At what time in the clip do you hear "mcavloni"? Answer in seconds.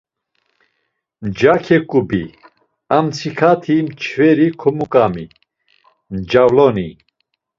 6.13-6.89